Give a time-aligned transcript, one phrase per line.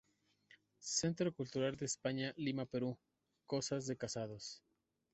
[0.79, 2.97] Centro" Cultural de España, Lima, Perú;
[3.45, 4.63] Cosas de Casados.